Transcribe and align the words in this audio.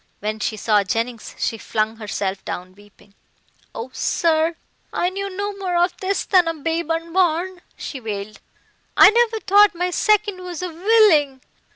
When 0.19 0.39
she 0.39 0.57
saw 0.57 0.83
Jennings 0.83 1.35
she 1.37 1.59
flung 1.59 1.97
herself 1.97 2.43
down 2.43 2.73
weeping. 2.73 3.13
"Oh, 3.75 3.91
sir, 3.93 4.55
I 4.91 5.09
knew 5.11 5.29
no 5.29 5.55
more 5.57 5.75
of 5.77 5.95
this 5.97 6.25
than 6.25 6.47
a 6.47 6.55
babe 6.55 6.89
unborn," 6.89 7.61
she 7.77 7.99
wailed, 7.99 8.39
"I 8.97 9.11
never 9.11 9.39
thought 9.41 9.75
my 9.75 9.91
second 9.91 10.41
was 10.43 10.63
a 10.63 10.69
villing. 10.69 11.41